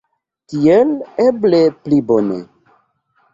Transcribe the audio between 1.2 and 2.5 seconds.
eble pli bone.